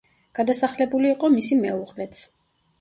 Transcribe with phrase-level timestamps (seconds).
[0.39, 2.27] გადასახლებული იყო მისი მეუღლეც.